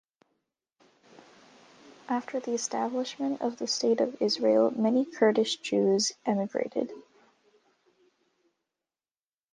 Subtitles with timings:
[2.09, 6.91] After the establishment of the State of Israel, many Kurdish Jews emigrated.